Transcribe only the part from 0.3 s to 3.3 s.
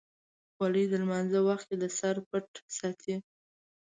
خولۍ د لمانځه وخت کې د سر پټ ساتي.